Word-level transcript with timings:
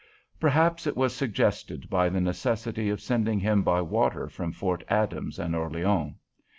Perhaps 0.39 0.87
it 0.87 0.97
was 0.97 1.15
suggested 1.15 1.87
by 1.87 2.09
the 2.09 2.19
necessity 2.19 2.89
of 2.89 2.99
sending 2.99 3.39
him 3.39 3.61
by 3.61 3.81
water 3.83 4.27
from 4.27 4.51
Fort 4.51 4.83
Adams 4.89 5.37
and 5.37 5.55
Orleans. 5.55 6.15